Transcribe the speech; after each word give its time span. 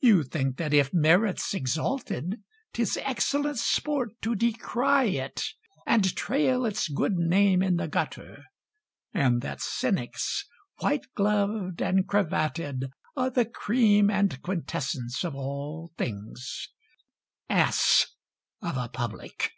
You 0.00 0.24
think 0.24 0.58
that 0.58 0.74
if 0.74 0.92
merit's 0.92 1.54
exalted 1.54 2.42
'Tis 2.74 2.98
excellent 2.98 3.56
sport 3.56 4.10
to 4.20 4.34
decry 4.34 5.04
it, 5.04 5.42
And 5.86 6.14
trail 6.14 6.66
its 6.66 6.88
good 6.88 7.14
name 7.16 7.62
in 7.62 7.76
the 7.78 7.88
gutter; 7.88 8.44
And 9.14 9.40
that 9.40 9.62
cynics, 9.62 10.44
white 10.80 11.06
gloved 11.14 11.80
and 11.80 12.06
cravatted, 12.06 12.90
Are 13.16 13.30
the 13.30 13.46
cream 13.46 14.10
and 14.10 14.42
quintessence 14.42 15.24
of 15.24 15.34
all 15.34 15.94
things, 15.96 16.68
Ass 17.48 18.08
of 18.60 18.76
a 18.76 18.90
public! 18.90 19.50